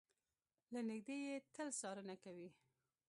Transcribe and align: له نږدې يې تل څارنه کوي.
له 0.73 0.81
نږدې 0.89 1.17
يې 1.27 1.35
تل 1.53 1.69
څارنه 1.79 2.15
کوي. 2.23 2.49